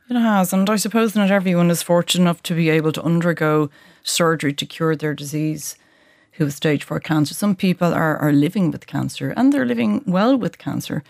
It 0.09 0.15
has, 0.15 0.53
and 0.53 0.69
I 0.69 0.77
suppose 0.77 1.15
not 1.15 1.31
everyone 1.31 1.69
is 1.69 1.83
fortunate 1.83 2.21
enough 2.23 2.41
to 2.43 2.55
be 2.55 2.69
able 2.69 2.93
to 2.93 3.03
undergo 3.03 3.69
surgery 4.03 4.53
to 4.53 4.65
cure 4.65 4.95
their 4.95 5.13
disease 5.13 5.75
who 6.37 6.45
have 6.45 6.53
stage 6.53 6.83
four 6.83 7.01
cancer. 7.01 7.33
Some 7.33 7.55
people 7.55 7.93
are, 7.93 8.17
are 8.17 8.31
living 8.31 8.71
with 8.71 8.87
cancer 8.87 9.33
and 9.35 9.51
they're 9.51 9.65
living 9.65 10.03
well 10.05 10.37
with 10.37 10.57
cancer 10.57 11.03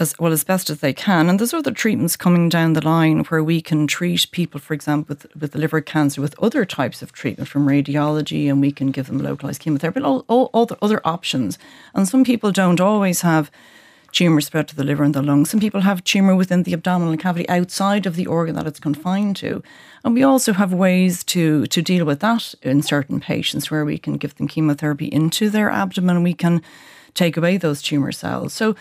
as 0.00 0.18
well 0.18 0.32
as 0.32 0.44
best 0.44 0.70
as 0.70 0.80
they 0.80 0.94
can. 0.94 1.28
And 1.28 1.38
there's 1.38 1.52
other 1.52 1.70
treatments 1.70 2.16
coming 2.16 2.48
down 2.48 2.72
the 2.72 2.84
line 2.84 3.20
where 3.24 3.44
we 3.44 3.60
can 3.60 3.86
treat 3.86 4.30
people, 4.30 4.58
for 4.58 4.72
example, 4.72 5.14
with, 5.14 5.36
with 5.36 5.54
liver 5.54 5.82
cancer 5.82 6.22
with 6.22 6.34
other 6.42 6.64
types 6.64 7.02
of 7.02 7.12
treatment 7.12 7.48
from 7.48 7.66
radiology, 7.66 8.48
and 8.48 8.60
we 8.60 8.72
can 8.72 8.90
give 8.90 9.06
them 9.08 9.18
localized 9.18 9.60
chemotherapy, 9.60 10.00
all, 10.00 10.24
all, 10.26 10.50
all 10.54 10.64
the 10.64 10.78
other 10.82 11.00
options. 11.04 11.58
And 11.94 12.08
some 12.08 12.24
people 12.24 12.50
don't 12.50 12.80
always 12.80 13.20
have 13.20 13.50
tumour 14.10 14.40
spread 14.40 14.66
to 14.68 14.74
the 14.74 14.84
liver 14.84 15.04
and 15.04 15.14
the 15.14 15.22
lungs. 15.22 15.50
Some 15.50 15.60
people 15.60 15.82
have 15.82 16.02
tumour 16.02 16.34
within 16.34 16.62
the 16.62 16.72
abdominal 16.72 17.16
cavity 17.16 17.48
outside 17.48 18.06
of 18.06 18.16
the 18.16 18.26
organ 18.26 18.54
that 18.56 18.66
it's 18.66 18.80
confined 18.80 19.36
to. 19.36 19.62
And 20.02 20.14
we 20.14 20.22
also 20.22 20.54
have 20.54 20.72
ways 20.72 21.22
to, 21.24 21.66
to 21.66 21.82
deal 21.82 22.06
with 22.06 22.20
that 22.20 22.54
in 22.62 22.82
certain 22.82 23.20
patients 23.20 23.70
where 23.70 23.84
we 23.84 23.98
can 23.98 24.16
give 24.16 24.34
them 24.34 24.48
chemotherapy 24.48 25.06
into 25.06 25.50
their 25.50 25.70
abdomen 25.70 26.22
we 26.22 26.34
can 26.34 26.62
take 27.14 27.36
away 27.36 27.56
those 27.56 27.82
tumour 27.82 28.12
cells. 28.12 28.52
So 28.52 28.74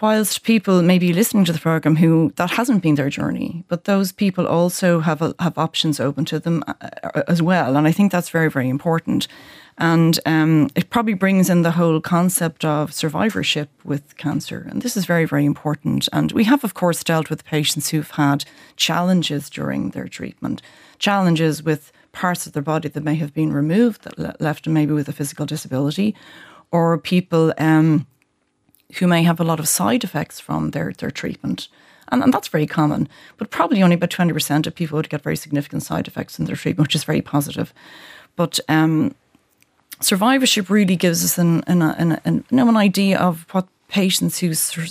whilst 0.00 0.42
people 0.42 0.82
may 0.82 0.98
be 0.98 1.12
listening 1.12 1.44
to 1.44 1.52
the 1.52 1.58
program 1.58 1.96
who 1.96 2.32
that 2.36 2.50
hasn't 2.50 2.82
been 2.82 2.94
their 2.94 3.10
journey, 3.10 3.64
but 3.68 3.84
those 3.84 4.12
people 4.12 4.46
also 4.46 5.00
have 5.00 5.22
a, 5.22 5.34
have 5.38 5.58
options 5.58 6.00
open 6.00 6.24
to 6.26 6.38
them 6.38 6.62
uh, 6.66 6.74
uh, 7.02 7.22
as 7.28 7.42
well, 7.42 7.76
and 7.76 7.86
I 7.86 7.92
think 7.92 8.12
that's 8.12 8.30
very 8.30 8.50
very 8.50 8.68
important. 8.68 9.28
And 9.80 10.18
um, 10.26 10.70
it 10.74 10.90
probably 10.90 11.14
brings 11.14 11.48
in 11.48 11.62
the 11.62 11.70
whole 11.70 12.00
concept 12.00 12.64
of 12.64 12.92
survivorship 12.92 13.70
with 13.84 14.16
cancer. 14.16 14.66
And 14.68 14.82
this 14.82 14.96
is 14.96 15.06
very, 15.06 15.24
very 15.24 15.44
important. 15.44 16.08
And 16.12 16.32
we 16.32 16.44
have, 16.44 16.64
of 16.64 16.74
course, 16.74 17.04
dealt 17.04 17.30
with 17.30 17.44
patients 17.44 17.90
who've 17.90 18.10
had 18.10 18.44
challenges 18.74 19.48
during 19.48 19.90
their 19.90 20.08
treatment, 20.08 20.62
challenges 20.98 21.62
with 21.62 21.92
parts 22.10 22.44
of 22.44 22.54
their 22.54 22.62
body 22.62 22.88
that 22.88 23.04
may 23.04 23.14
have 23.14 23.32
been 23.32 23.52
removed, 23.52 24.02
that 24.02 24.40
left 24.40 24.66
maybe 24.66 24.92
with 24.92 25.08
a 25.08 25.12
physical 25.12 25.46
disability, 25.46 26.12
or 26.72 26.98
people 26.98 27.54
um, 27.58 28.04
who 28.94 29.06
may 29.06 29.22
have 29.22 29.40
a 29.40 29.44
lot 29.44 29.60
of 29.60 29.68
side 29.68 30.04
effects 30.04 30.40
from 30.40 30.70
their, 30.70 30.92
their 30.98 31.10
treatment. 31.10 31.68
And, 32.10 32.22
and, 32.22 32.32
that's 32.32 32.48
very 32.48 32.66
common, 32.66 33.06
but 33.36 33.50
probably 33.50 33.82
only 33.82 33.96
about 33.96 34.10
20% 34.10 34.66
of 34.66 34.74
people 34.74 34.96
would 34.96 35.10
get 35.10 35.20
very 35.20 35.36
significant 35.36 35.82
side 35.82 36.08
effects 36.08 36.38
in 36.38 36.46
their 36.46 36.56
treatment, 36.56 36.88
which 36.88 36.94
is 36.94 37.04
very 37.04 37.20
positive. 37.20 37.74
But 38.34 38.58
um, 38.66 39.14
survivorship 40.00 40.70
really 40.70 40.96
gives 40.96 41.22
us 41.22 41.36
an, 41.36 41.62
an, 41.66 41.82
an, 41.82 42.20
an, 42.24 42.44
an 42.50 42.76
idea 42.76 43.18
of 43.18 43.46
what 43.50 43.68
patients 43.88 44.38
who 44.38 44.54
sur- 44.54 44.82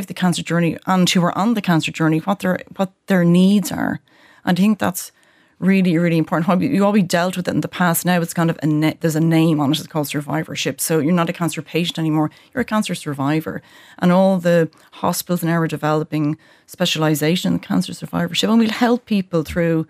the 0.00 0.14
cancer 0.14 0.42
journey 0.42 0.76
and 0.86 1.08
who 1.08 1.22
are 1.22 1.36
on 1.36 1.54
the 1.54 1.62
cancer 1.62 1.92
journey, 1.92 2.18
what 2.18 2.40
their 2.40 2.60
what 2.76 2.92
their 3.06 3.24
needs 3.24 3.70
are. 3.70 4.00
And 4.44 4.58
I 4.58 4.60
think 4.60 4.78
that's 4.78 5.12
really, 5.58 5.98
really 5.98 6.18
important. 6.18 6.62
You 6.62 6.84
always 6.84 7.04
dealt 7.04 7.36
with 7.36 7.48
it 7.48 7.50
in 7.50 7.60
the 7.60 7.68
past. 7.68 8.04
Now 8.04 8.20
it's 8.20 8.34
kind 8.34 8.50
of 8.50 8.58
a 8.62 8.66
ne- 8.66 8.96
there's 9.00 9.16
a 9.16 9.20
name 9.20 9.60
on 9.60 9.72
it. 9.72 9.78
It's 9.78 9.88
called 9.88 10.06
survivorship. 10.08 10.80
So 10.80 10.98
you're 10.98 11.12
not 11.12 11.28
a 11.28 11.32
cancer 11.32 11.62
patient 11.62 11.98
anymore. 11.98 12.30
You're 12.54 12.62
a 12.62 12.64
cancer 12.64 12.94
survivor. 12.94 13.60
And 13.98 14.12
all 14.12 14.38
the 14.38 14.70
hospitals 14.92 15.42
now 15.42 15.58
are 15.58 15.66
developing 15.66 16.36
specialisation 16.66 17.54
in 17.54 17.58
cancer 17.58 17.92
survivorship, 17.92 18.50
and 18.50 18.58
we'll 18.58 18.70
help 18.70 19.06
people 19.06 19.42
through 19.42 19.86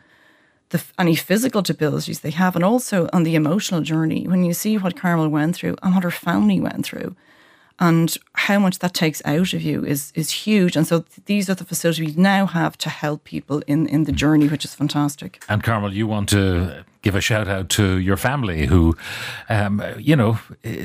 the, 0.70 0.82
any 0.98 1.16
physical 1.16 1.62
disabilities 1.62 2.20
they 2.20 2.30
have, 2.30 2.54
and 2.54 2.64
also 2.64 3.08
on 3.12 3.22
the 3.22 3.34
emotional 3.34 3.80
journey. 3.80 4.26
When 4.26 4.44
you 4.44 4.52
see 4.52 4.78
what 4.78 4.96
Carmel 4.96 5.28
went 5.28 5.56
through 5.56 5.76
and 5.82 5.94
what 5.94 6.04
her 6.04 6.10
family 6.10 6.60
went 6.60 6.84
through, 6.84 7.16
and 7.80 8.16
how 8.35 8.58
much 8.58 8.78
that 8.78 8.94
takes 8.94 9.23
out 9.25 9.52
of 9.52 9.62
you 9.62 9.85
is 9.85 10.12
is 10.14 10.30
huge. 10.30 10.76
And 10.76 10.87
so 10.87 11.04
these 11.26 11.49
are 11.50 11.54
the 11.54 11.64
facilities 11.64 12.16
we 12.16 12.23
now 12.23 12.47
have 12.47 12.76
to 12.78 12.88
help 12.88 13.25
people 13.25 13.62
in 13.66 13.87
in 13.87 14.04
the 14.04 14.12
journey, 14.12 14.49
which 14.49 14.64
is 14.64 14.75
fantastic. 14.75 15.42
And 15.49 15.62
Carmel, 15.62 15.92
you 15.92 16.06
want 16.06 16.28
to 16.30 16.85
give 17.08 17.14
a 17.14 17.22
shout 17.22 17.48
out 17.48 17.70
to 17.70 17.96
your 17.96 18.18
family, 18.18 18.66
who, 18.66 18.94
um, 19.48 19.82
you 19.98 20.14
know, 20.14 20.38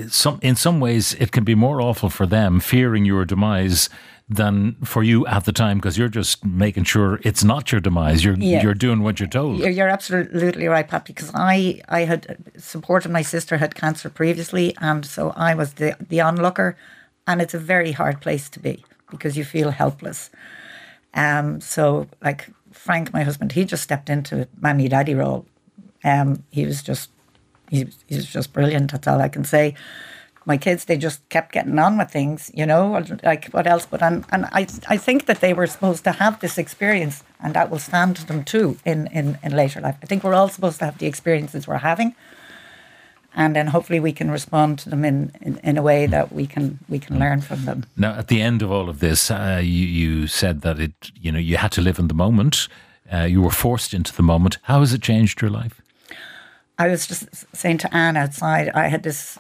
some 0.08 0.40
in 0.42 0.56
some 0.56 0.80
ways 0.80 1.16
it 1.20 1.34
can 1.34 1.44
be 1.44 1.56
more 1.56 1.82
awful 1.82 2.10
for 2.10 2.26
them 2.26 2.62
fearing 2.62 3.04
your 3.04 3.26
demise 3.26 3.90
than 4.30 4.76
for 4.86 5.04
you 5.04 5.28
at 5.28 5.44
the 5.44 5.52
time 5.52 5.78
because 5.78 5.98
you're 5.98 6.16
just 6.22 6.46
making 6.46 6.86
sure 6.86 7.20
it's 7.24 7.44
not 7.44 7.72
your 7.74 7.82
demise. 7.82 8.24
You're 8.24 8.38
yeah. 8.40 8.64
you're 8.64 8.80
doing 8.88 9.04
what 9.04 9.20
you're 9.20 9.28
told. 9.28 9.60
You're 9.60 9.90
absolutely 9.90 10.68
right, 10.68 10.88
Pat. 10.88 11.04
Because 11.06 11.30
I 11.34 11.82
I 11.90 12.06
had 12.06 12.38
supported 12.58 13.12
my 13.12 13.24
sister 13.24 13.58
had 13.58 13.76
cancer 13.76 14.10
previously, 14.10 14.74
and 14.80 15.06
so 15.06 15.34
I 15.50 15.56
was 15.56 15.74
the 15.74 15.98
the 16.10 16.22
onlooker, 16.22 16.78
and 17.28 17.42
it's 17.42 17.54
a 17.54 17.60
very 17.60 17.92
hard 17.92 18.22
place 18.22 18.50
to 18.52 18.60
be 18.62 18.76
because 19.12 19.38
you 19.38 19.44
feel 19.44 19.72
helpless. 19.72 20.30
Um, 21.14 21.60
so 21.62 22.08
like 22.22 22.50
Frank, 22.72 23.14
my 23.14 23.24
husband, 23.24 23.52
he 23.52 23.66
just 23.66 23.84
stepped 23.84 24.10
into 24.10 24.48
mammy 24.62 24.88
daddy 24.88 25.16
role. 25.16 25.46
Um, 26.04 26.44
he 26.52 26.66
was 26.66 26.84
just 26.84 27.10
he, 27.70 27.88
he 28.08 28.16
was 28.16 28.28
just 28.28 28.54
brilliant. 28.54 28.92
That's 28.92 29.08
all 29.08 29.20
I 29.20 29.30
can 29.30 29.44
say. 29.44 29.74
My 30.46 30.58
kids 30.58 30.86
they 30.86 30.98
just 30.98 31.28
kept 31.30 31.54
getting 31.54 31.80
on 31.80 31.98
with 31.98 32.12
things 32.12 32.52
you 32.54 32.66
know 32.66 33.02
like 33.24 33.46
what 33.54 33.66
else 33.66 33.86
but 33.86 34.02
and, 34.02 34.26
and 34.30 34.46
I, 34.52 34.68
I 34.90 34.98
think 34.98 35.26
that 35.28 35.40
they 35.40 35.54
were 35.54 35.68
supposed 35.68 36.04
to 36.04 36.12
have 36.12 36.42
this 36.42 36.58
experience 36.58 37.24
and 37.40 37.54
that 37.54 37.70
will 37.72 37.80
stand 37.80 38.18
to 38.18 38.26
them 38.26 38.44
too 38.44 38.78
in, 38.84 39.08
in, 39.08 39.38
in 39.42 39.56
later 39.56 39.80
life. 39.80 39.96
I 40.04 40.06
think 40.06 40.22
we're 40.22 40.34
all 40.34 40.50
supposed 40.50 40.80
to 40.80 40.86
have 40.86 40.98
the 40.98 41.06
experiences 41.06 41.66
we're 41.66 41.78
having 41.78 42.14
and 43.34 43.56
then 43.56 43.68
hopefully 43.68 44.02
we 44.02 44.12
can 44.12 44.30
respond 44.30 44.80
to 44.80 44.90
them 44.90 45.06
in, 45.06 45.32
in, 45.42 45.58
in 45.64 45.78
a 45.78 45.82
way 45.82 46.08
that 46.08 46.34
we 46.34 46.46
can 46.46 46.80
we 46.90 47.00
can 47.00 47.20
learn 47.20 47.40
from 47.40 47.64
them. 47.64 47.86
Now 47.96 48.14
at 48.16 48.28
the 48.28 48.42
end 48.42 48.62
of 48.62 48.70
all 48.70 48.90
of 48.90 49.00
this 49.00 49.32
uh, 49.32 49.62
you, 49.64 49.86
you 49.86 50.28
said 50.28 50.60
that 50.62 50.78
it 50.78 51.12
you 51.16 51.32
know 51.32 51.40
you 51.40 51.56
had 51.56 51.72
to 51.72 51.82
live 51.82 52.00
in 52.00 52.10
the 52.10 52.14
moment. 52.14 52.68
Uh, 53.12 53.20
you 53.20 53.42
were 53.42 53.52
forced 53.52 53.94
into 53.94 54.14
the 54.14 54.24
moment. 54.24 54.58
How 54.64 54.82
has 54.82 54.94
it 54.94 55.02
changed 55.02 55.42
your 55.42 55.52
life 55.52 55.82
I 56.78 56.88
was 56.88 57.08
just 57.08 57.46
saying 57.56 57.80
to 57.80 57.96
Ann 57.96 58.18
outside, 58.18 58.70
I 58.70 58.88
had 58.88 59.04
this 59.04 59.38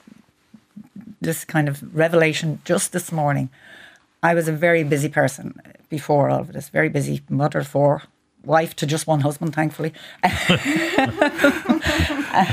this 1.21 1.45
kind 1.45 1.69
of 1.69 1.95
revelation 1.95 2.59
just 2.65 2.91
this 2.91 3.11
morning. 3.11 3.49
I 4.21 4.33
was 4.33 4.47
a 4.47 4.51
very 4.51 4.83
busy 4.83 5.09
person 5.09 5.59
before 5.89 6.29
all 6.29 6.41
of 6.41 6.53
this, 6.53 6.69
very 6.69 6.89
busy 6.89 7.21
mother 7.29 7.59
of 7.59 7.67
four, 7.67 8.03
wife 8.43 8.75
to 8.75 8.85
just 8.85 9.07
one 9.07 9.21
husband, 9.21 9.55
thankfully. 9.55 9.93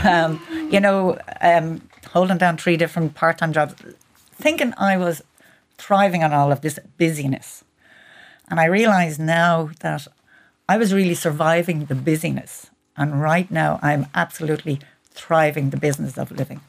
um, 0.05 0.41
you 0.71 0.81
know, 0.81 1.19
um, 1.41 1.83
holding 2.13 2.39
down 2.39 2.57
three 2.57 2.77
different 2.77 3.15
part 3.15 3.39
time 3.39 3.53
jobs, 3.53 3.75
thinking 4.33 4.73
I 4.79 4.97
was 4.97 5.23
thriving 5.79 6.23
on 6.23 6.33
all 6.33 6.53
of 6.53 6.61
this 6.61 6.79
busyness. 6.97 7.65
And 8.49 8.61
I 8.61 8.67
realize 8.67 9.19
now 9.19 9.71
that 9.81 10.07
I 10.69 10.77
was 10.77 10.95
really 10.95 11.15
surviving 11.15 11.87
the 11.87 11.95
busyness. 11.95 12.70
And 13.01 13.23
right 13.23 13.51
now, 13.51 13.81
I'm 13.83 14.07
absolutely 14.15 14.79
thriving 15.13 15.71
the 15.71 15.79
business 15.79 16.19
of 16.19 16.31
living. 16.31 16.61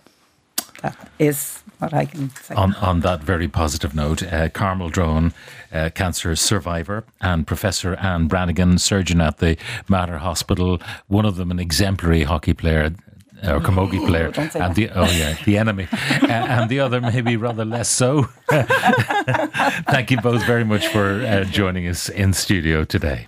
That 0.82 0.98
is 1.20 1.62
what 1.80 1.94
I 1.94 2.06
can 2.06 2.30
say. 2.30 2.56
On, 2.56 2.74
on 2.76 3.02
that 3.02 3.22
very 3.22 3.50
positive 3.50 3.94
note, 3.94 4.24
uh, 4.24 4.48
Carmel 4.48 4.90
Drone, 4.90 5.34
uh, 5.74 5.90
cancer 5.94 6.34
survivor, 6.38 7.04
and 7.20 7.46
Professor 7.46 7.96
Ann 7.96 8.30
Brannigan, 8.30 8.78
surgeon 8.78 9.20
at 9.20 9.40
the 9.40 9.58
Mater 9.90 10.20
Hospital, 10.20 10.82
one 11.08 11.26
of 11.26 11.36
them 11.36 11.52
an 11.52 11.60
exemplary 11.60 12.24
hockey 12.24 12.54
player, 12.54 12.96
or 13.44 13.60
camogie 13.60 14.06
player, 14.08 14.32
and 14.38 14.52
that. 14.54 14.76
the 14.76 14.90
oh 14.90 15.12
yeah, 15.12 15.36
the 15.44 15.58
enemy, 15.58 15.88
uh, 15.92 16.28
and 16.28 16.70
the 16.70 16.80
other 16.80 17.02
maybe 17.02 17.36
rather 17.36 17.66
less 17.66 17.90
so. 17.90 18.24
Thank 18.50 20.12
you 20.12 20.22
both 20.22 20.46
very 20.46 20.64
much 20.64 20.88
for 20.88 21.26
uh, 21.26 21.44
joining 21.44 21.90
us 21.90 22.08
in 22.08 22.32
studio 22.32 22.86
today. 22.86 23.28